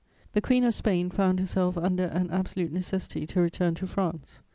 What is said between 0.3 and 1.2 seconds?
"The Queen of Spain